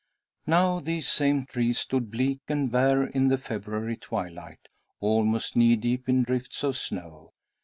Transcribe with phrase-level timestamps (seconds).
[0.47, 4.67] Now these same trees stood bleak and bare in the February twilight,
[4.99, 7.33] almost knee deep in drifts of snow.